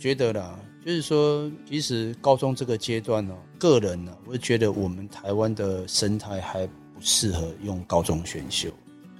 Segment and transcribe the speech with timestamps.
[0.00, 8.70] 觉得啦，就是说，其实高中这个阶段呢，个人呢，我觉得我们台湾的生态还不适合用高中选修。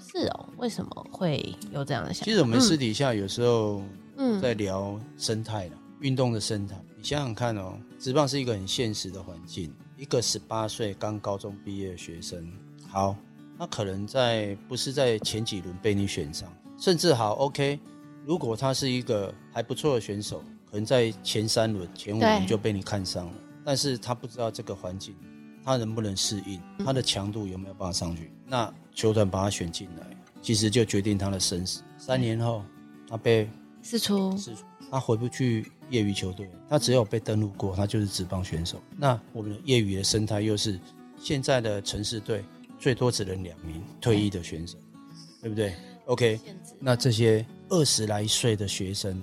[0.01, 2.25] 是哦，为什么会有这样的想法？
[2.25, 3.83] 其实我们私底下有时候
[4.17, 6.75] 嗯在聊生态了，运动的生态。
[6.97, 12.51] 你想想看哦，职棒是一个很现实的环境，一个十八岁刚高中毕业的学生，
[12.89, 13.15] 好，
[13.59, 17.79] 那可能在不是在前几轮被你选上，甚至好 OK，
[18.25, 20.43] 如果他是一个还不错的选手。
[20.71, 25.17] 可能在前三轮、前五轮就被你看上了，但是他不知道这个环境，
[25.65, 28.31] 他能不能适应，他的强度有没有办法上去？
[28.47, 30.07] 那球团把他选进来，
[30.41, 31.83] 其实就决定他的生死。
[31.99, 32.63] 三年后，
[33.09, 33.51] 他被
[33.83, 38.81] 四出，四出，他回不去业余球队，他只有被登录过，他就是职棒选手。
[38.97, 40.79] 那我们的业余的生态又是
[41.21, 42.45] 现在的城市队
[42.79, 44.79] 最多只能两名退役的选手，
[45.43, 46.39] 对不对？OK，
[46.79, 49.21] 那这些二十来岁的学生。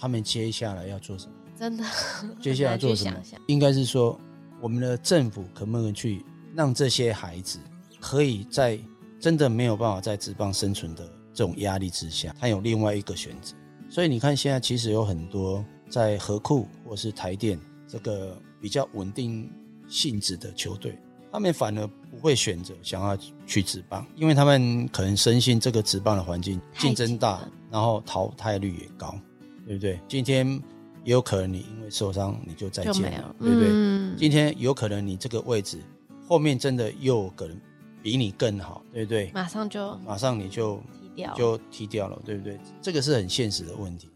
[0.00, 1.32] 他们接下来要做什么？
[1.58, 1.84] 真的，
[2.40, 3.20] 接下来做什么？
[3.46, 4.18] 应该是说，
[4.62, 7.58] 我们的政府可不可以去让这些孩子
[8.00, 8.80] 可以在
[9.20, 13.54] 真的没有办法在职棒生存的这种压力之下，他有另外一个选择。
[13.90, 19.50] 所以你看，现在其实有很多在河库或是台电这个比较稳定
[19.86, 20.98] 性质的球队，
[21.30, 29.14] 他们反而不会选择想要去职棒，因为他们可能深信这个职棒的环境竞争大，然后淘汰率也高。
[29.70, 30.00] 对不对？
[30.08, 30.44] 今天
[31.04, 33.68] 也有可能你因为受伤你就再见了，对不对？
[33.70, 35.78] 嗯、今天有可能你这个位置
[36.26, 37.56] 后面真的又有可能
[38.02, 39.30] 比你更好，对不对？
[39.32, 42.58] 马上就马上你就踢掉，就踢掉了，对不对？
[42.82, 44.08] 这个是很现实的问题。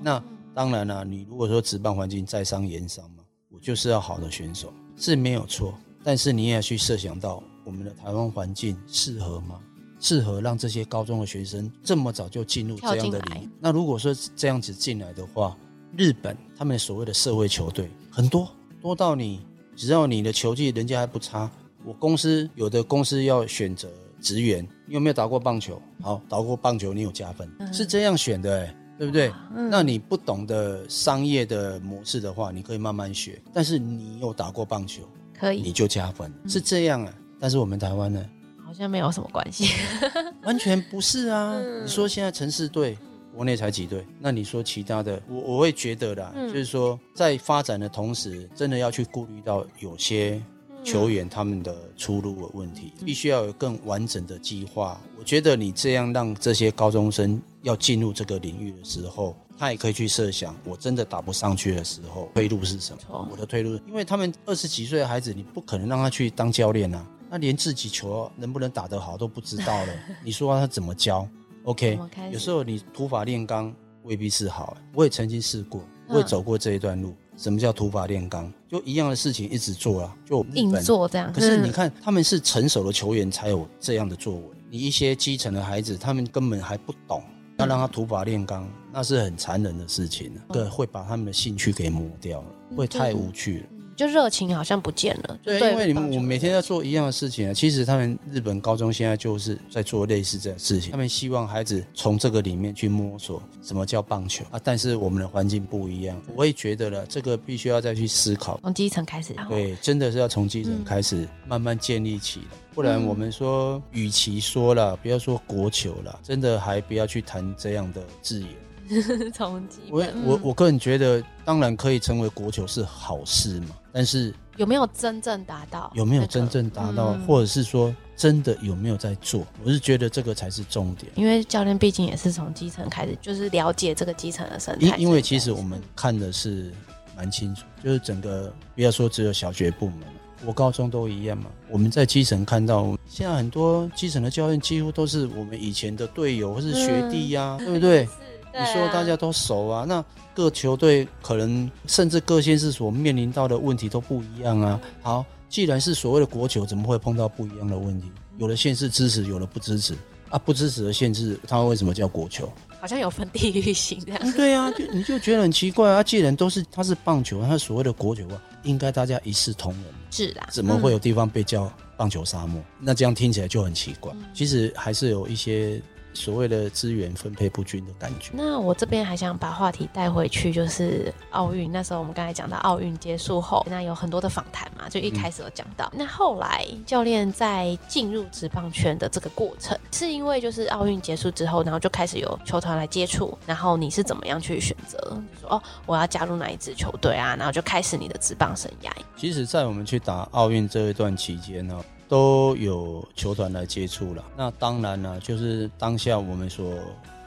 [0.00, 0.22] 那
[0.54, 9.58] 当然了、啊，你如果说职棒环境在商言商嘛，我就是要好的选手是没有错，但是你也要去设想到我们的台湾环境适合吗？
[10.00, 13.48] 适合让这些高中的学生这么早就进入这样的领域。
[13.60, 15.56] 那如果说这样子进来的话，
[15.96, 18.50] 日本他们所谓的社会球队很多，
[18.80, 19.40] 多到你
[19.76, 21.50] 只要你的球技人家还不差。
[21.84, 23.88] 我公司有的公司要选择
[24.20, 25.80] 职员，你有没有打过棒球？
[26.02, 29.32] 好，打过棒球你有加分，嗯、是这样选的、欸，对不对？
[29.56, 33.40] 嗯、那你不懂得商业的模式的话，你可以慢慢学。
[33.52, 35.02] 但是你有打过棒球，
[35.32, 37.14] 可以你就加分，是这样啊。
[37.38, 38.22] 但是我们台湾呢？
[38.70, 39.74] 好像没有什么关系，
[40.46, 41.54] 完全不是啊！
[41.58, 42.96] 嗯、你说现在城市队
[43.34, 44.06] 国内才几队？
[44.20, 50.40] 那你说其他的，我我会觉得啦，嗯、就是说在发展的同时，真的要去顾虑到有些
[50.84, 55.00] 球员他们的出路的问题，嗯、必须要有更完整的计划。
[55.18, 63.28] 我觉得你这样让这些高中生要进入这个领域的时候，他也可以去设想，我真的打不上去的时候，退路是什么？
[63.32, 67.04] 我的退路，因为他们二十几岁的孩子，你不可能让他去当教练啊。
[67.30, 69.92] 那连自己球能不能打得好都不知道了，
[70.24, 71.26] 你说他怎么教
[71.62, 71.96] ？OK，
[72.32, 74.76] 有时候你土法炼钢未必是好。
[74.92, 77.14] 我也曾经试过，我也走过这一段路。
[77.36, 78.52] 什么叫土法炼钢？
[78.68, 81.32] 就一样的事情一直做啊，就硬做这样。
[81.32, 84.42] 可是你看，他们是成熟的球员才有这样的作为。
[84.68, 87.22] 你一些基层的孩子，他们根本还不懂，
[87.58, 90.32] 要让他土法炼钢，那是很残忍的事情。
[90.48, 92.46] 这个会把他们的兴趣给磨掉了，
[92.76, 93.66] 会太无趣了。
[94.00, 97.52] 就热情好像不见了，对，因为你们我每天在做一样的事情啊。
[97.52, 104.58] 其实他们日本高中现在就是在做类似这样的事情，他们希望孩子从这个里面去摸索什么叫棒球啊。
[104.64, 109.34] 但是我们的环境不一样，我也觉得了，这个必须要再去思考，从基层开始。
[109.50, 118.48] 对，真的是要从基层开始慢慢建立起来，不然我们说，与其说了，不要说国球了，真的还不要去谈这样的字眼。
[119.32, 125.90] 从基我我我个人觉得，当然可以成为国球是好事嘛，但是有没有真正达到？
[125.94, 127.14] 有没有真正达到？
[127.14, 129.46] 嗯、或者是说，真的有没有在做？
[129.64, 131.10] 我是觉得这个才是重点。
[131.14, 134.96] 因为教练毕竟也是从基层开始，就是了解这个基层的生态。
[134.96, 136.70] 因因为其实我们看的是
[137.16, 140.00] 蛮清楚，就是整个不要说只有小学部门，
[140.44, 141.46] 我高中都一样嘛。
[141.68, 148.08] 我们在基层看到，现在很多基层的教练几乎都是我们以前的队友或是学弟呀、啊，嗯、对不对？
[148.52, 150.04] 你说大家都熟啊，那
[150.34, 154.80] 各球队可能甚至各县市所面临到的问题都不一样啊。
[155.02, 158.10] 好，既然是所谓的国球，怎么会碰到不一样的问题？
[158.38, 159.94] 有的县市支持，有的不支持
[160.30, 160.38] 啊。
[160.38, 162.52] 不支持的县市，它为什么叫国球？
[162.80, 164.32] 好像有分地域性这样、嗯。
[164.32, 166.02] 对啊，就你就觉得很奇怪啊。
[166.02, 169.84] 既然都是它是棒球，它所谓的国球啊，应该大家一视同仁。
[170.10, 172.60] 是啦，怎么会有地方被叫棒球沙漠？
[172.60, 174.12] 嗯、那这样听起来就很奇怪。
[174.14, 175.80] 嗯、其实还是有一些。
[176.12, 178.30] 所谓的资源分配不均的感觉。
[178.32, 181.70] 那我这边还想把话题带回去，就是奥运。
[181.70, 185.86] 那时候我们刚才讲到奥运结束后，那有很多的访谈嘛，就一开始有讲到。
[185.92, 194.98] 嗯、那后来教练在进入职棒圈的这个过程，是因为就是奥运结束之后，然后就开始有球团来接触，然后你是怎么样去选择
[195.40, 197.36] 说哦，我要加入哪一支球队啊？
[197.36, 198.90] 然后就开始你的职棒生涯。
[199.16, 201.82] 其实，在我们去打奥运这一段期间呢。
[202.10, 206.74] 都有球团来接触了，那当然呢，就是当下我们所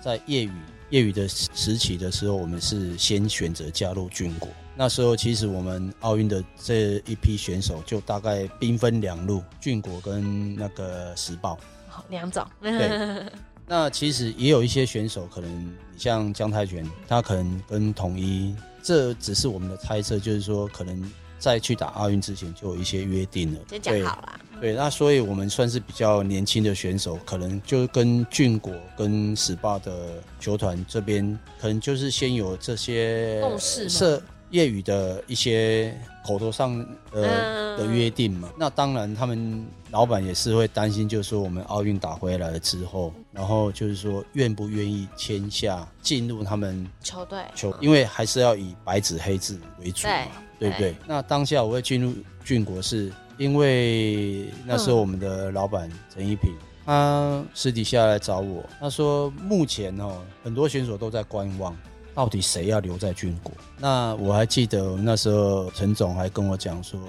[0.01, 0.51] 在业余
[0.89, 4.49] 业余的时期的时候，我们是先选择加入俊国。
[4.75, 11.57] 那时候其实我们奥运的这一批选手就大概兵分两路，俊国跟那个时报，
[11.87, 12.45] 好，两种。
[12.61, 13.25] 对，
[13.65, 18.53] 那其实也有一些选手，可能像姜泰拳，他可能跟统一，
[18.83, 21.09] 这只是我们的猜测，就是说可能。
[21.39, 24.39] 在去打奥运之前就有一些约定了，先讲好了。
[24.63, 35.93] 对，那所以我们算是比较年轻的选手，可能就跟俊国跟时报的球团这边，可能就是先有这些共识，设业余的一些
[36.25, 36.79] 口头上
[37.11, 38.49] 呃、嗯、的约定嘛。
[38.57, 50.13] 那当然，他们老板也是会担心，就是说我们奥运打回来了之后，然后就是说愿不愿意签下进入他们球队球，因为还是要以白纸黑字为主嘛。
[50.59, 50.95] 对不对？
[51.05, 52.13] 那当下我会进入
[52.45, 56.53] 俊国，是因为那时候我们的老板陈一平，
[56.85, 61.75] 他私底下来找我，他说目前哦，很多选手都在观望，
[62.13, 63.51] 到底谁要留在军国？
[63.79, 66.99] 那我还记得那时候陈总还跟我讲说，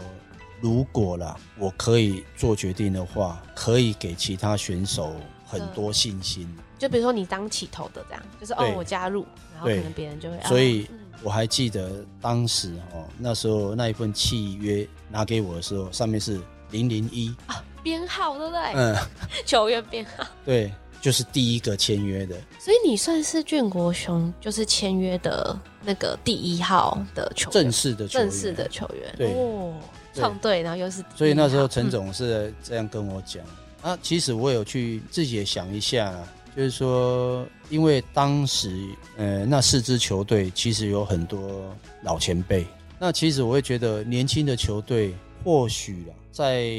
[0.61, 5.13] 如果啦，我可以做决定的话，可以给其他选手
[5.45, 6.49] 很多信心。
[6.79, 10.87] 就比如说你当起头的这样，就是哦，我加入，然后可能别人就会，所以。
[11.23, 16.41] 我还记得当时哦，那时候那一份契约拿给我的时候，上面是
[16.71, 18.61] 零零一啊，编号对不对？
[18.75, 18.97] 嗯，
[19.47, 20.27] 球员编号。
[20.45, 22.37] 对，就是第一个签约的。
[22.59, 29.15] 所以你算是俊国雄，就是签约的那个第一号的球员，正式的球员，正式的球员。
[29.17, 29.75] 对哦，
[30.13, 31.03] 创队，然后又是。
[31.15, 33.43] 所以那时候陈总是这样跟我讲、
[33.83, 36.15] 嗯、啊，其实我有去自己也想一下。
[36.57, 38.71] 就是说，因为当时，
[39.17, 42.65] 呃，那四支球队其实有很多老前辈。
[42.99, 46.71] 那其实我会觉得，年轻的球队或许在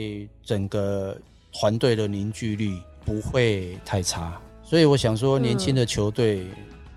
[0.44, 1.18] 整个
[1.51, 4.39] 团队的凝聚力不会太差。
[4.63, 6.48] 所以我想说，年轻的球队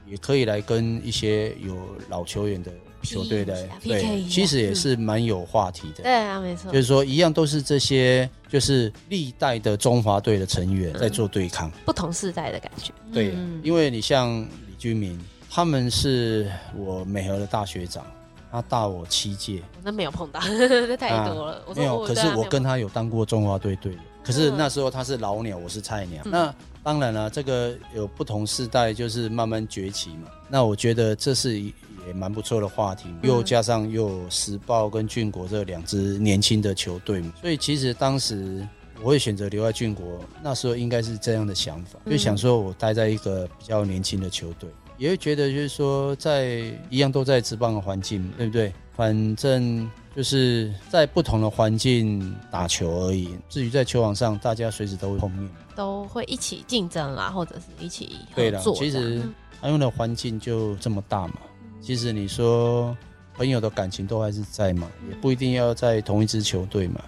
[0.06, 1.76] 也可以来跟一些有
[2.08, 2.70] 老球员的。
[3.02, 6.02] 球队的对，其实也是蛮有话题的。
[6.02, 6.70] 对啊，没错。
[6.70, 12.92] 就是说，一样都是这些，就是历代的中华队的成员在做对抗，不同世代的感觉。
[13.12, 15.18] 对，因为你像李居明，
[15.50, 18.04] 他们是我美和的大学长，
[18.50, 19.62] 他大我七届。
[19.82, 21.62] 那没有碰到，这 太多了。
[21.74, 24.00] 没有，可是我跟他有当过中华队队员。
[24.24, 26.22] 可是那时候他是老鸟，我是菜鸟。
[26.26, 30.28] 那当然了，这个有不同世代，就是慢慢崛起嘛。
[30.50, 31.73] 那我觉得这是一。
[32.08, 38.66] 也蛮不错的话题，又加上又有时报跟俊国这两支年轻的球队，所以其实当时
[39.00, 48.72] 我会选择留在俊国，那时候应该是这样的想法，就想说我待在一个比较年轻的球队，也会觉得就是说在一样都在职棒的环境，对不对？
[48.96, 53.38] 反正就是在不同的环境打球而已。
[53.48, 58.60] 至于在球场上，大家随时都会碰面，都会一起竞争啦，或者是一起对啦。
[58.74, 59.22] 其实
[59.60, 61.34] 他用的环境就这么大嘛。
[61.80, 62.97] 其实你说
[63.35, 67.00] 朋友的感情都还是在嘛，也不一定要在同一支球队嘛。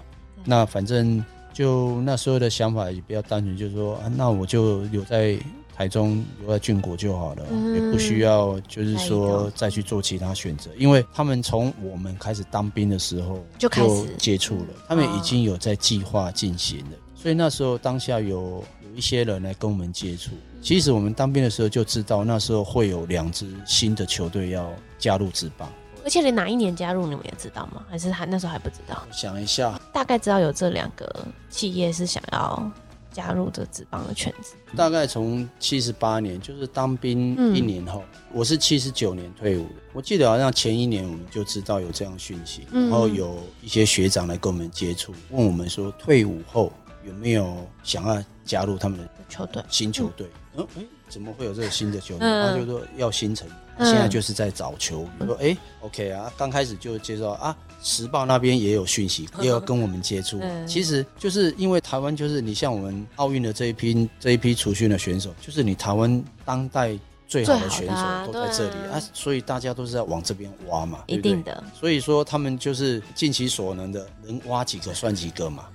[0.45, 1.23] 那反正
[1.53, 5.37] 就那时候的想法也比较单纯，就是说啊，那我就留在
[5.77, 13.69] 台中，留在俊国就好了，也不需要就是说再去做其他选择，因为他们从我们开始当兵的时候就
[14.17, 20.31] 接触了，他们已经有在计划进行了，所以那时候当下有有一些人来跟我们接触。
[20.61, 25.71] 其实我们当兵的时候就知道，那时候会有两支新的球队要加入职棒。
[26.05, 27.85] 而且你哪一年加入，你们也知道吗？
[27.89, 29.03] 还是还那时候还不知道？
[29.11, 32.71] 想一下，大概知道有这两个企业是想要
[33.13, 34.55] 加入这职棒的圈子？
[34.77, 39.75] 大概从七十八年，就是当兵一年后，嗯、我是七十九年退伍的。
[39.93, 46.73] 我记得好像前一年我们就知道有这样讯息，嗯、然后有一些学长来跟我们接触，问我们说退伍后
[47.07, 50.27] 有没有想要加入他们的球队、新球队？
[50.57, 52.29] 嗯，嗯，怎么会有这个新的球队？
[52.29, 53.49] 他、嗯、就说要新成。
[53.83, 60.39] 现在就是在找球员，说哎、欸，OK 啊，刚开始就接受啊，时报那边也有讯息，也有跟我们接触。
[60.67, 66.95] 其实就是因为台湾就是你像我们奥运的这一批这一批储训的选手，就是你台湾当代
[67.27, 71.65] 最好的选手都在这里啊，所以大家都是在往这边挖嘛，一定的。
[71.73, 75.67] 所以说他们就是尽其所能的，能挖几个算几个嘛。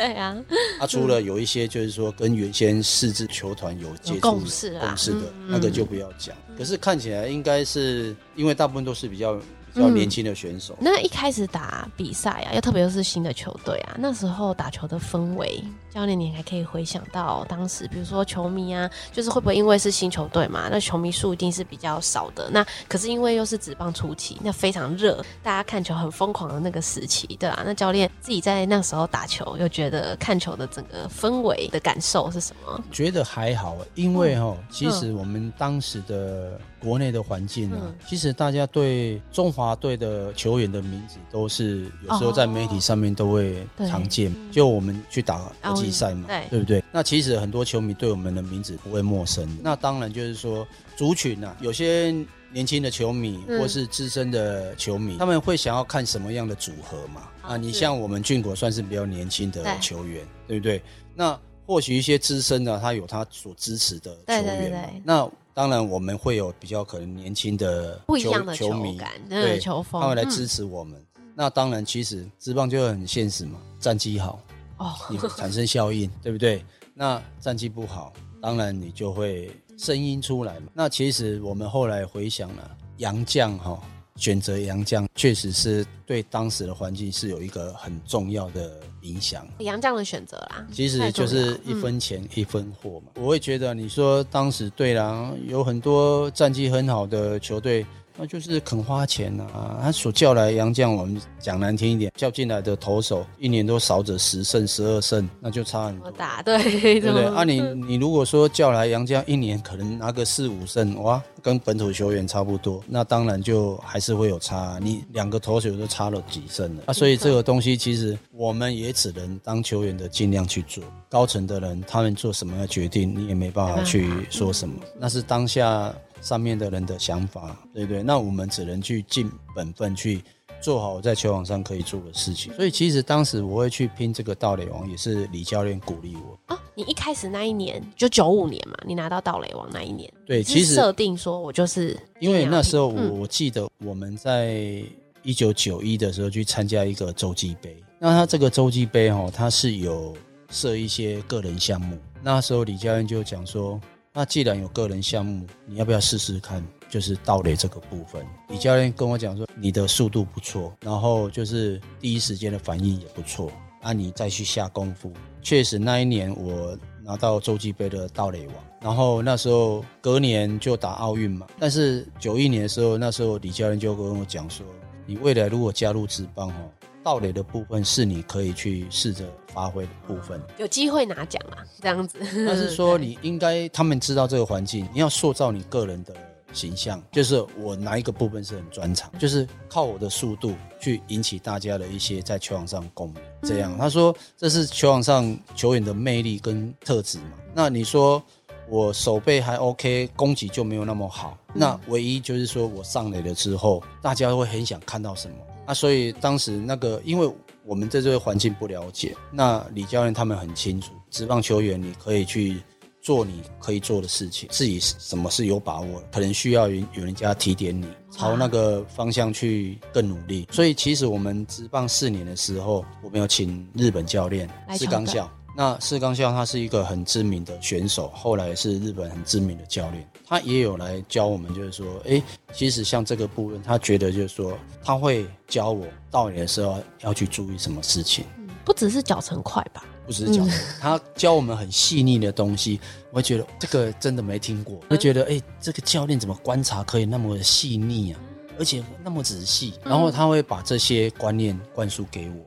[0.00, 0.36] 对啊，
[0.78, 6.34] 他除了有一些就是说跟原先四支球团有接触共识的那个就不要讲。
[6.56, 9.38] 可是看起来应该是因为大部分都是比较。
[9.72, 15.62] 比较年轻的选手、嗯，那一开始打比赛啊，又特别又是新的球队啊，那时候打球的氛围，
[15.94, 22.50] 教练你还可以回想到当时，比如说球迷啊，就是会不会因为是新球队嘛，那球迷数一定是比较少的。
[22.50, 32.82] 那可是因为又是职棒初期，那非常热，大家看球很疯狂的那个时期，对啊，那教练自己在那时候打球，又觉得看球的整个氛围的感受是什么？
[32.90, 46.82] 觉得还好，因为哈，其实我们当时的国内的环境啊，嗯、其实大家对中华队的球员的名字都是有时候在媒体上面都会常见，就我们去打国际赛嘛，对不对？
[46.90, 49.48] 那其实很多球迷对我们的名字不会陌生。
[49.62, 50.66] 那当然就是说
[50.96, 52.14] 族群啊，有些
[52.52, 57.22] 年轻的球迷或是资深的球迷，他们会想要看什么样的组合嘛？
[57.42, 60.82] 啊，你像我们俊国算是比较年轻的球员，对不对？
[61.14, 65.30] 那或许一些资深的他有他所支持的球员，那。
[65.60, 68.98] 当然，我们会有比较可能年轻的球不一样的球迷，
[69.28, 70.98] 对球风，他会来支持我们。
[71.16, 74.40] 嗯、那当然，其实职棒就很现实嘛，战绩好
[74.78, 76.64] 哦，你会产生效应， 对不对？
[76.94, 80.68] 那战绩不好，当然你就会声音出来嘛。
[80.72, 83.78] 那其实我们后来回想了，杨将哈。
[84.16, 89.46] 选择杨绛确实是对当时的环境是有一个很重要的影响。
[89.58, 93.12] 杨绛的选择啦，其实就是一分钱一分货嘛。
[93.14, 97.86] 嗯、我会觉得，你说当时对啦，有很多战绩很好的球队。
[98.20, 99.78] 那就是肯花钱啊！
[99.82, 106.10] 他所叫来洋将，我们讲难听一点，叫进来的投手一年都少者十胜十二胜，那就差很多。
[106.10, 106.62] 打对
[107.00, 107.24] 对不对？
[107.24, 114.78] 啊你，你你如果说叫来洋将，一年可能拿个四五胜，哇，跟本土球员差不多，那当然就还是会有差。
[114.82, 116.92] 你两个投手都差了几胜了啊！
[116.92, 120.84] 所以这个东西其实我们也只能当球员的尽量去做。
[121.08, 125.90] 高层的人他们做什么样的决定，你也没办法去说什么，那是当下。
[126.20, 128.02] 上面的人的想法，对不对？
[128.02, 130.22] 那我们只能去尽本分去
[130.60, 132.52] 做好在球场上可以做的事情。
[132.54, 136.54] 所以其实当时我会去拼这个盗垒王，也是李教练鼓励我。
[136.54, 144.82] 啊，你一开始那一年就九五年嘛，你拿到盗垒王那一年，对，其实设定说我就是因为那时候我我记得我们在
[145.22, 150.14] 一九九一的时候去参加一个洲际杯，那他这个洲际杯哈，他是有
[150.50, 153.80] 设一些个人项目，那时候李教练就讲说。
[154.12, 156.64] 那既然有个人项目，你要不要试试看？
[156.88, 158.26] 就是盗垒这个部分。
[158.48, 165.12] 李教练跟我讲说，你的速度不错，然后就是第一时间的反应也不错，那你再去下功夫。
[165.40, 171.46] 确实那一年我拿到洲际杯的盗垒王，然后那时候隔年就打奥运嘛。
[171.60, 174.66] 但是九一年的时候，那时候李教练就跟我讲说，
[175.06, 176.70] 你未来如果加入职棒哦。
[177.02, 182.18] 盗垒的部分是你可以去试着发挥的部分，有机会拿奖啊，这样子。
[182.46, 186.14] 但是说你 应该，他们知道这个环境，你要塑造你个人的
[186.52, 193.22] 形象，就是我哪一个部分是很专长，就是靠我的速度去引起大家的一些在球场上共鸣。
[193.42, 197.32] 这样，他说这是球场上球员的魅力跟特质嘛。
[197.54, 198.22] 那你说
[198.68, 205.34] 我手背还 OK，攻击就没有那么好，那唯一就是说我上垒了之后，大家会很想看到什么。
[205.70, 207.32] 那所以当时那个，因为
[207.64, 212.60] 我们对这个环境不了解，那李教练他们很清楚，职棒球员你可以去
[213.00, 220.48] 做你可以做的事情，自己什么是有把握，可能需要有有人家提点你，朝那个方向去更努力。
[220.50, 225.30] 所以其实我们职棒四年的时候，我们有请日本教练四冈孝。
[225.60, 238.24] 那四冈孝他是一个很知名的选手，后来是日本很知名的教练，他也有来教我们，就是说，哎，其实像这个部分，他觉得就是说，他会教我到你的时候要去注意什么事情，
[238.64, 239.84] 不只是脚程快吧？
[240.06, 248.20] 不只是脚程，他教我们很细腻的东西，我会觉得这个真的没听过，我会觉得，哎，这个教练怎么观察可以那么细腻啊，
[248.58, 252.46] 而且那么仔细，然后他会把这些观念灌输给我。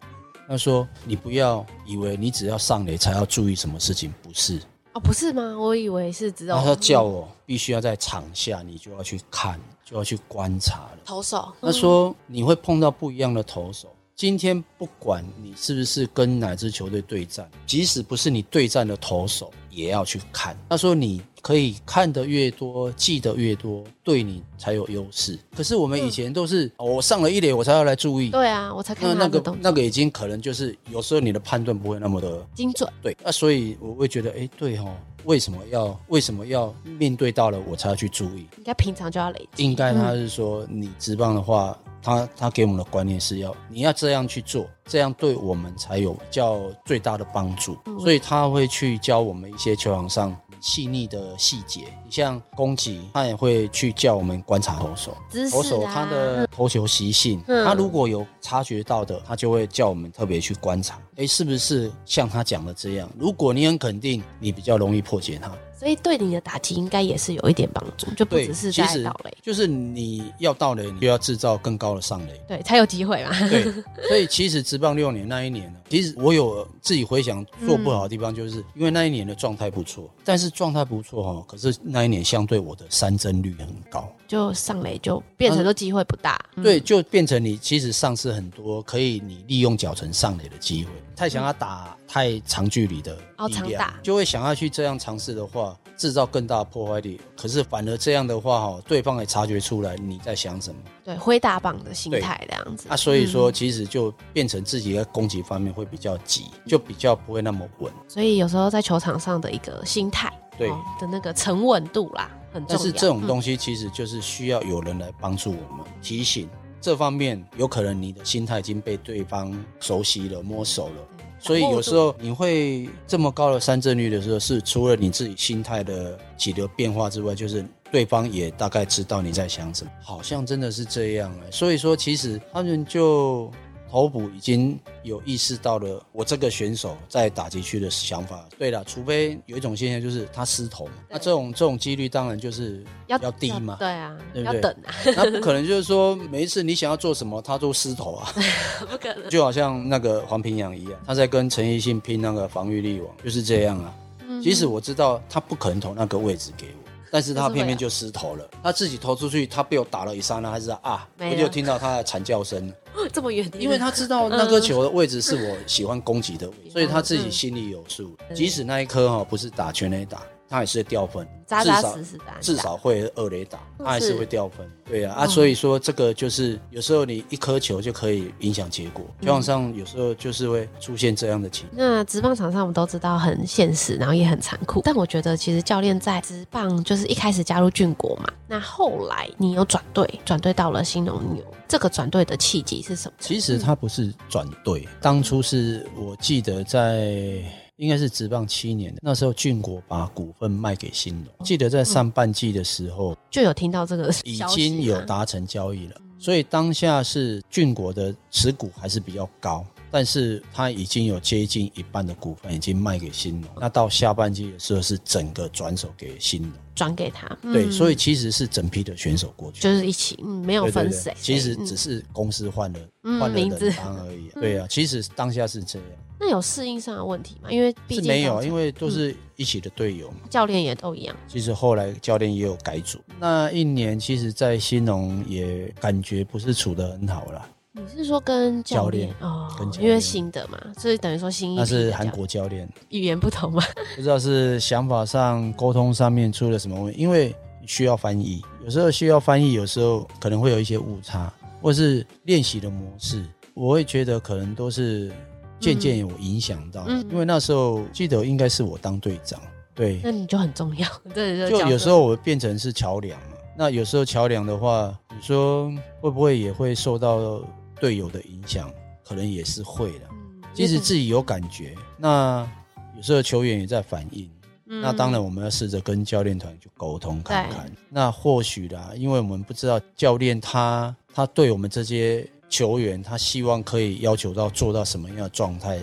[0.53, 4.62] 他说：“你不要以为你只要上垒才要注意什么事情，不是
[4.93, 5.57] 哦，不是吗？
[5.57, 11.00] 我以为是只有。”他叫我必须要在场下，你就要去看，就要去观察了。
[11.05, 13.91] 投手，他说你会碰到不一样的投手。
[14.15, 20.55] 今天不管你是不是跟哪支球队对战，即使不是你对战的投手，也要去看。
[20.69, 25.38] 他说你可以看得越多，记得越多，对你才有优势。
[25.53, 28.29] 可是我们以前都是，嗯，我上了一垒，我才要来注意。
[28.29, 32.89] 对啊，我才看到那个那个已经可能就是有时候你的判断不会那么的精准。
[33.01, 34.95] 对，那所以我会觉得，哎，对哦，
[35.25, 38.47] 为什么要为什么要面对到了我才要去注意？
[38.57, 39.65] 应该平常就要累积。
[39.65, 41.77] 应该他是说，你直棒的话。
[42.05, 47.77] 他他给我们的观念是要你要这样去做，这样对我们才有较最大的帮助。
[47.97, 51.82] 所以他会去教我们一些球场上细腻的细节。
[52.05, 55.17] 你像攻击，他也会去叫我们观察投手，
[55.51, 60.98] 投手他的投球习性，他如果有察觉到的，他就会叫我们特别去观察。
[61.17, 63.12] 哎，是不是像他讲的这样？
[63.20, 65.51] 如果你很肯定，你比较容易破解他。
[65.83, 73.37] 所以对你的打击应该也是有一点帮助，就不只是在倒垒，就是你要倒垒，你就要制造更高的上雷，对，才有机会嘛。
[73.49, 73.63] 对，
[74.07, 90.91] 所以其实职棒六年那一年呢，其实我有自己回想做不好的地方，就是因为那一年的状态不错，但是状态不错哈，可是那一年相对我的三振率很高，就上雷就变成说机会不大，对，就变成你其实丧失很多可以你利用脚程上雷的机会。
[91.13, 93.17] 太想要打太长距离的
[93.48, 97.20] 力量，就会想要去这样尝试的话，制造更大的破坏力。
[97.36, 102.88] 可是反而这样的话，哈，对方也察觉出来你在想什么，对，挥大棒的心态这样子。
[102.88, 107.91] 啊，所以说其实就变成自己在攻击方面会比较急，就比较不会那么稳。
[108.08, 112.77] 所以有时候在球场上的一个心态，对的那个沉稳度啦，很重要。
[112.77, 116.48] 但是这种东西其实就是需要有人来帮助我们提醒。
[116.79, 121.08] 这方面有可能你的心态已经被对方熟悉了、摸熟了，
[121.43, 131.51] 所以有时候你会这么高的三振率的时候，是除了你自己心态的起流变化之外，就是对方也大概知道你在想什么，好像真的是这样哎。
[131.51, 133.51] 所以说，其实他们就。
[133.93, 138.43] 投捕已经有意识到了我这个选手在打击区的想法。
[138.57, 143.75] 对了，除非有一种现象就是他失投，那这种这种几率当然就是要低嘛。
[143.77, 144.55] 对啊，对不对？
[144.55, 144.89] 要等啊。
[145.15, 148.33] 那不可能就是说每一次你想要做什么，他都失投啊。
[148.89, 149.29] 不可能。
[149.29, 153.94] 就好像那个黄平阳一样，他在跟陈奕迅拼那个防御力王，就是这样啊。
[154.41, 156.91] 即使我知道他不可能投那个位置给我。
[157.11, 162.74] 但是他偏偏就失投了，他自己投出去，他被我打了一刹那，还是啊，我就听到他的惨叫声，
[163.11, 170.22] 这么远，因为他知道那颗球的位置是我喜欢攻击的位置，所以他自己心里有数，即使那一颗哈不是打全垒打。
[170.53, 174.70] 他也是掉分，扎扎实实的，至少会二雷打，他还是会掉分。
[174.85, 181.77] 对啊，啊，所以说这个就是有时候你一颗球就可以影响结果，球场上有时候就是会出现这样的情况。
[181.79, 184.83] 那职棒场上我们都知道很现实，然后也很残酷。
[184.85, 193.16] 但我觉得其实教练在职棒就是一开始加入俊国嘛，那后来你又转队，转队到了新农牛，这个转队的契机是什么？
[193.20, 197.42] 其实他不是转队，当初是我记得在。
[197.77, 201.46] 应该是职棒七年的那时候，俊国把股份卖给新龙。
[201.46, 205.96] 记得在上半季的时候 就有听到这个，已经有达成交易了。
[206.20, 213.48] 所以当下是俊国的持股还是比较高，但是他已经有接近一半的股份已经卖给新农。
[213.62, 217.27] 那到下半季的时候是整个转手给新农，转给他。
[217.44, 221.16] 对，所以其实是整批的选手过去，就是一起，嗯，没有分谁。
[221.22, 222.79] 其实只是公司换了
[223.20, 224.29] 换了名字而已。
[224.34, 225.88] 对啊，其实当下是这样。
[226.20, 227.51] 那有适应上的问题吗？
[227.51, 231.16] 因为毕竟没有，因为都是一起的队友嘛，教练也都一样。
[231.27, 237.50] 其实后来教练也有改组，那一年其实，在新农也感觉不是处得很好了。
[237.75, 239.50] 你是说跟教练哦？
[239.79, 243.64] 因为新的嘛，所以等于说新一那是韩国教练，语言不同嘛？
[243.96, 255.12] 不知道是想法上、沟通上面出了什么问题，因为需要翻译，有时候需要翻译，有时候可能会有一些误差，或是练习的模式，我会觉得可能都是。
[255.59, 259.40] 渐渐有影响到，嗯，因为那时候记得应该是我当队长，
[259.74, 263.38] 对，那你就很重要， 对，就有时候我变成是桥梁嘛。
[263.55, 267.42] 那有时候桥梁的话，你说会不会也会受到
[267.79, 268.72] 队友的影响？
[269.03, 270.09] 可能也是会的。
[270.53, 272.50] 即使自己有感觉，那
[272.96, 274.29] 有时候球员也在反应。
[274.66, 277.72] 那当然我们要试着跟教练团去沟通看看。
[277.90, 282.27] 那或许啦，因为我们不知道教练他他对我们这些。
[282.50, 285.79] 球员他希望可以要求到做到什么样的状态，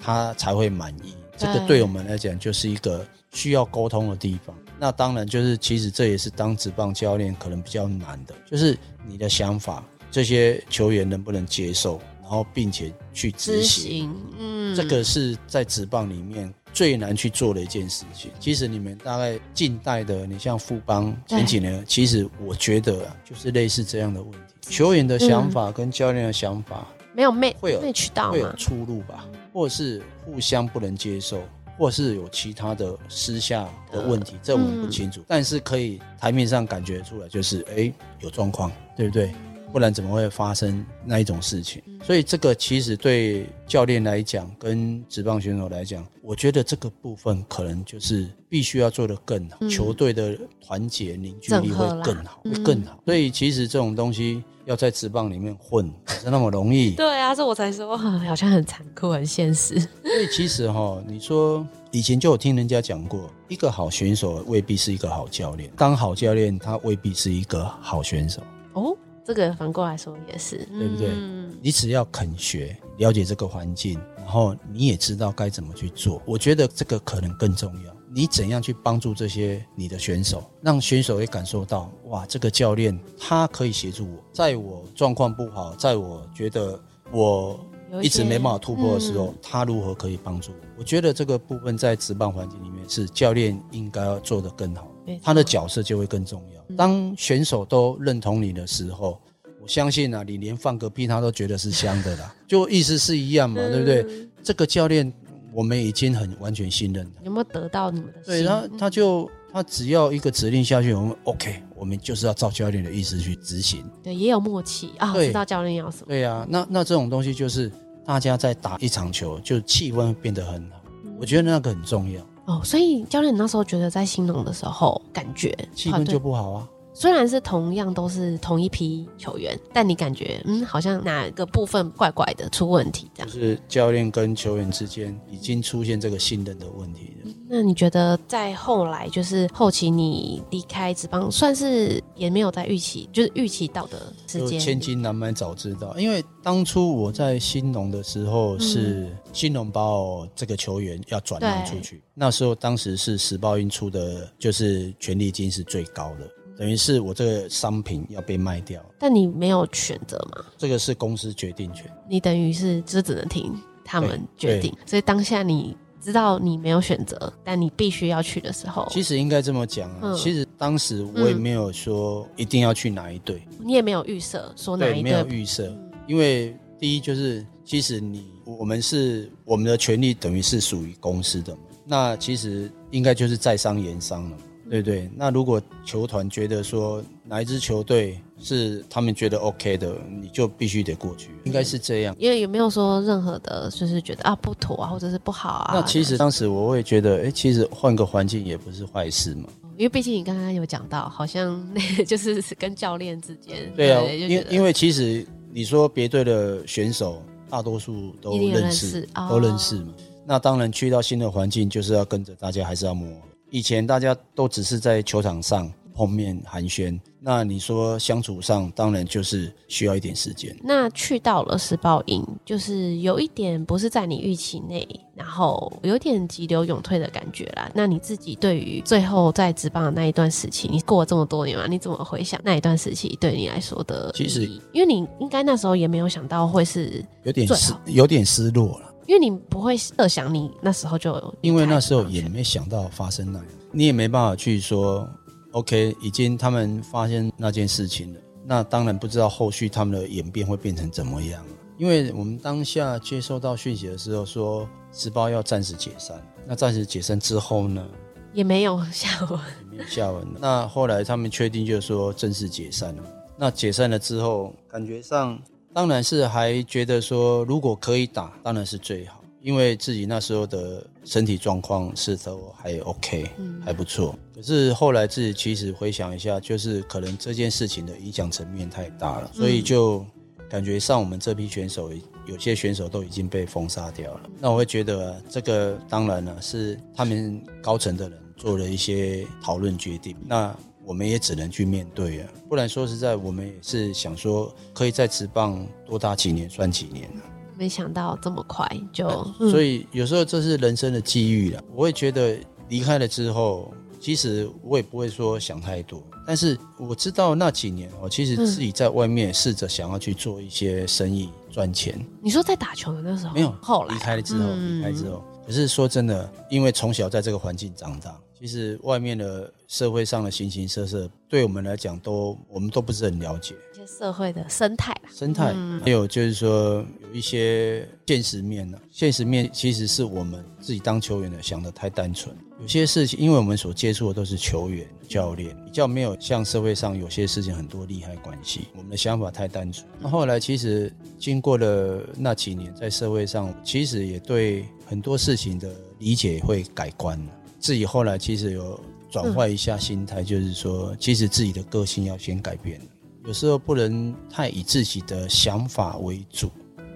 [0.00, 1.14] 他才会满意。
[1.36, 4.52] 这个对我们来讲就是一个需要沟通的地方。
[4.76, 14.14] 那当然就是，其实这也是当职棒教练可能比较难的，就是你的想法，这些球员能不能接受，然然后并且去执行。
[14.38, 18.30] 嗯，这个是在职棒里面最难去做的一件事情。
[18.38, 26.86] 其实你们大概近代的，你像富邦前几年，其实我觉得就是类似这样的问题，球员的想法跟教练的想法。
[27.12, 31.42] 没有没会有没渠道，会有出入吧，或者是互相不能接受，
[31.76, 35.20] 或是有其他的私下的问题，这我们不清楚。
[35.22, 39.32] 嗯、但是可以台面上感觉出来，就是哎有状况，对不对？
[39.72, 41.82] 不然怎么会发生那一种事情？
[42.02, 53.00] 所以这个其实对教练来讲，跟职棒选手来讲，我觉得这个部分可能就是必须要做得更好，嗯、球队的团结凝聚力会更好，会更好。
[53.04, 56.92] 所以其实这种东西要在职棒里面混，不是那么容易。
[56.96, 59.78] 对啊，这我才说好像很残酷、很现实。
[59.78, 68.42] 所以其实哈，你说以前就有听人家讲过，一个好选手未必是一个好教练，当好教练他未必是一个好选手。
[68.72, 68.96] 哦。
[69.32, 71.08] 这个反过来说也是，对不对？
[71.12, 76.20] 嗯、你只要肯学，了解这个环境，然后你也知道该怎么去做。
[76.26, 77.94] 我觉得这个可能更重要。
[78.12, 86.76] 你怎样去帮助这些你的选手，让选手也感受到，哇，这个教练他可以协助我，在我状况不好，在我觉得
[87.12, 87.56] 我
[88.02, 90.66] 一直没办法突破的时候，嗯、他如何可以帮助我？
[90.76, 94.90] 我觉得这个部分在职棒环境里面是教练应该要做得更好，
[95.22, 96.59] 他的角色就会更重要。
[96.76, 99.20] 当选手都认同你的时候，
[99.62, 104.28] 我相信啊，你连放个屁他都觉得是香的啦， 就意思是一样嘛，对不对？
[104.42, 105.12] 这个教练
[105.52, 107.12] 我们已经很完全信任了。
[107.24, 108.22] 有没有得到你们的？
[108.24, 113.84] 对，他他就他只要一个指令下去，我们 OK，我们就是要照教练的意思去执行。
[114.02, 116.06] 对，也有默契啊，知道教练要什么。
[116.08, 117.70] 对啊，那那这种东西就是
[118.06, 120.80] 大家在打一场球，就气氛变得很好。
[121.18, 122.26] 我觉得那个很重要。
[122.50, 126.68] 哦，所以教练那时候觉得在兴农的时候，感觉气氛就不好啊。
[126.92, 133.28] 虽然是同样都是同一批球员，但你感觉嗯，好像哪个部分怪怪的，出问题这样。
[133.32, 137.32] 就是教练跟球员之间已经出现这个信任的问题了。
[137.48, 144.58] 那你觉得在后来，就是后期你离开职棒，算是也没有在预期，就是预期到的时间。
[144.60, 156.28] 千金难买早知道，因为当初我在兴农的时候是兴农把我这个球员要转让出去，那时候当时是时报运出的，就是权利金是最高的。
[156.60, 160.44] 等于是我这个商品要被卖掉，但你没有选择吗？
[160.58, 163.50] 这个是公司决定权，你等于是就只能听
[163.82, 164.70] 他们决定。
[164.84, 170.00] 所以当下你知道你没有选择，但你必须要去的时候，其实应该这么讲啊。
[170.02, 175.74] 嗯、其实当时我也没有说一定要去哪一队，你也没有预设说哪一队，没有预设。
[176.06, 184.36] 因为第一就是，其实你我们是我们的权利等于是属于公司的嘛，那其实应该就是在商言商了。
[184.70, 192.14] 对对，那如果球团觉得说哪一支球队是他们觉得 OK 的，你就必须得过去，应该是这样。
[192.20, 195.72] 因为也没有说任何的，就是觉得啊不妥啊，或者是不好啊？
[195.74, 199.48] 那其实当时我会觉得，哎，其实换个环境也不是坏事嘛。
[199.76, 203.72] 因为毕竟你刚刚有讲到，好像那 个就是跟教练之间。
[203.74, 209.92] 对啊，因为因为其实你说别队的选手大多数都认识，都认识嘛。
[210.24, 213.08] 那当然去到新的环境，就是要跟着大家，还是要磨。
[213.50, 220.56] 以前大家都只是在球场上碰面寒暄，那你说相处上当然就是需要一点时间。
[220.62, 227.70] 那去到了时报营，就是有一点不是在你预期内，然后有点急流勇退的感觉啦。
[227.74, 234.10] 那你自己对于最后在职棒的那一段时期，你过了这么多年嘛，你怎么回想那一段时期对你来说的？
[234.14, 238.89] 其实，因为你应该那时候也没有想到会是有点失有点失落了。
[239.10, 245.04] 因为你不会设想你那时候就有，因为那时候也没想到发生那样，你也没办法去说
[245.50, 251.44] ，OK，已经他们发现那件事情了，那当然不知道后续他们的演变会变成怎么样。
[251.76, 257.84] 因为我们当下接收到讯息的时候说，时报要暂时解散，那暂时解散之后呢，
[258.32, 259.40] 也没有下文，
[259.72, 260.24] 没有下文。
[260.38, 263.02] 那后来他们确定就是说正式解散了，
[263.36, 265.36] 那解散了之后，感觉上。
[265.72, 274.18] 当然是还觉得说，如果可以打，当然是最好，因为自己那时候的身体状况是都还 OK，嗯，还不错。
[274.34, 280.04] 可是后来自己其实回想一下，就是可能这件事情的影响层面太大了，所以就
[280.48, 281.90] 感觉上我们这批选手，
[282.26, 284.20] 有些选手都已经被封杀掉了。
[284.40, 290.16] 那我会觉得啊，这个当然了，是他们高层的人做了一些讨论决定。
[290.26, 290.52] 那。
[290.84, 297.22] 我们也只能去面对啊，不然说实在，我们也是想说，可以在职棒多打几年算几年啊。
[297.56, 299.08] 没想到这么快就，
[299.50, 301.62] 所以有时候这是人生的机遇了。
[301.74, 302.38] 我会觉得
[302.68, 311.94] 离开了之后，其实我也不会说想太多，但是我知道那几年我其实自己在外面试着想要去做一些生意，赚钱。
[312.22, 318.18] 你说在打球的那时候没有，后来离开了之后，离开之后，可是说真的，因为从小在这个环境长大。
[318.40, 323.54] 其实外面的社会上的形形色色，对我们来讲都我们都不是很了解。
[323.74, 328.78] 一些社会的生态，生态，还有就是说有一些现实面呢。
[328.90, 332.34] 现实面其实是我们自己当球员的想的太单纯。
[332.58, 338.68] 有些事情，因为我们所接触的都是球员、教练，比较没有像社会上有些事情很多利害关系。
[338.74, 339.86] 我们的想法太单纯。
[339.98, 347.20] 那后来其实经过了那几年在社会上，其实也对很多事情的理解会改观。
[347.60, 352.80] 自己后来其实有转换一下心态，就是说，其实自己的个性要先改变，
[353.26, 356.50] 有时候不能太以自己的想法为主，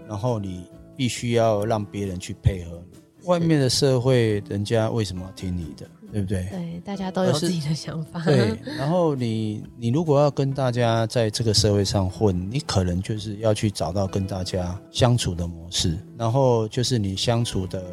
[0.09, 0.65] 然后你
[0.97, 2.99] 必须要让别人去配合你。
[3.27, 6.47] 外面的社会，人家为什么要听你的，对不对？
[6.51, 8.23] 对，大家都有自己的想法。
[8.25, 17.85] 对，然后你你如果要跟大家在这个社会上混，你可能就是要去找到跟大家相处的模式，然后就是你相处的。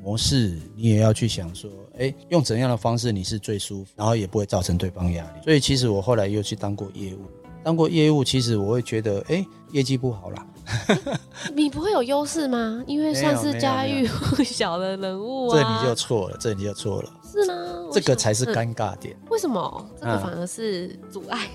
[0.00, 5.42] 模式，你也要去想说，哎，用怎样的方式你是最舒服，然后也不会造成对方压力。
[5.44, 7.20] 所以其实我后来又去当过业务，
[7.62, 10.46] 当过业务，其实我会觉得，哎，业绩不好啦。
[11.54, 12.82] 你不会有优势吗？
[12.86, 15.58] 因为算是家喻户晓的人物啊。
[15.58, 17.10] 这你就错了，这你就错了。
[17.24, 17.54] 是吗？
[17.92, 19.16] 这个才是尴尬点。
[19.30, 19.90] 为什么？
[19.98, 21.48] 这个反而是阻碍。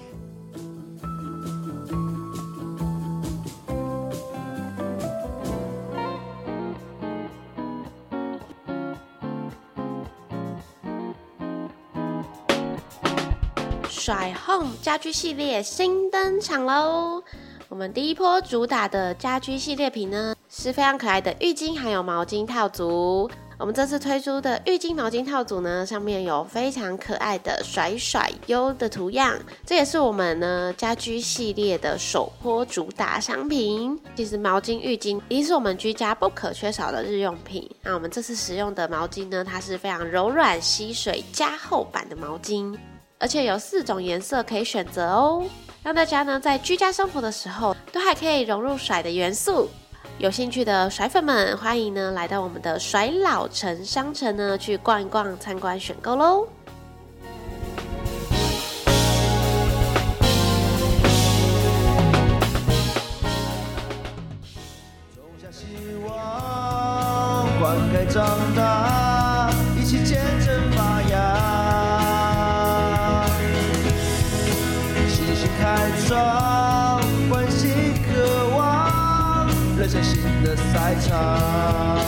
[14.06, 17.24] 甩 Home 家居系列新登场喽！
[17.70, 23.32] 我们第一波主打的家居系列品呢，是非常可爱的浴巾还有毛巾套组。
[23.58, 33.98] 我们这次推出的浴巾毛巾套组呢，上面有非常可爱的甩甩优的图样，这也是我们呢家居系列的首波主打商品。
[34.18, 37.74] 其实毛巾、浴巾一定是我们居家不可缺少的日用品。
[37.82, 42.78] 那我们这次使用的毛巾呢，它是非常柔软吸水加厚版的毛巾。
[43.24, 45.46] 而且有四种颜色可以选择哦，
[45.82, 49.70] 让大家呢在居家生活的时候都还可以融入甩的元素。
[50.18, 56.46] 有兴趣的甩粉们，欢迎呢来到我们的甩老城商城呢去逛一逛、参观选购喽。
[65.16, 65.64] 种下希
[66.06, 69.03] 望，灌溉长大，
[80.44, 82.00] 的赛场。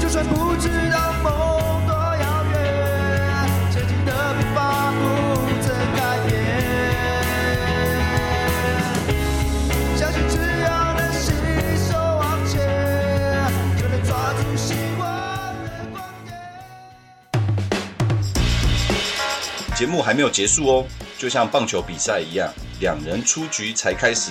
[0.00, 2.54] 就算不知道梦多遥远，
[3.72, 4.96] 前进的步伐不
[5.62, 6.32] 曾改变。
[9.96, 11.32] 相信只要能携
[11.88, 12.54] 手往前，
[13.80, 15.02] 就能抓住希望
[15.64, 16.30] 的光点。
[19.74, 20.86] 节目还没有结束哦。
[21.16, 24.30] 就像棒球比赛一样，两人出局才开始。